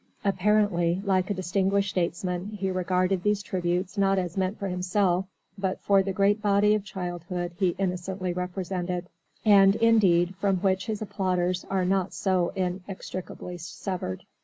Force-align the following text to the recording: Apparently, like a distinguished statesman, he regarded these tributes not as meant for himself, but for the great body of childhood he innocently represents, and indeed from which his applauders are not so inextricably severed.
Apparently, 0.25 0.99
like 1.05 1.29
a 1.29 1.33
distinguished 1.35 1.91
statesman, 1.91 2.57
he 2.59 2.71
regarded 2.71 3.21
these 3.21 3.43
tributes 3.43 3.99
not 3.99 4.17
as 4.17 4.35
meant 4.35 4.57
for 4.57 4.67
himself, 4.67 5.27
but 5.59 5.79
for 5.79 6.01
the 6.01 6.11
great 6.11 6.41
body 6.41 6.73
of 6.73 6.83
childhood 6.83 7.51
he 7.59 7.75
innocently 7.77 8.33
represents, 8.33 9.07
and 9.45 9.75
indeed 9.75 10.33
from 10.37 10.57
which 10.61 10.87
his 10.87 11.03
applauders 11.03 11.65
are 11.69 11.85
not 11.85 12.15
so 12.15 12.49
inextricably 12.55 13.59
severed. 13.59 14.23